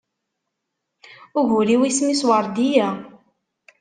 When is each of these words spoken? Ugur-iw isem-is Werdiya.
Ugur-iw 1.39 1.81
isem-is 1.89 2.21
Werdiya. 2.27 2.89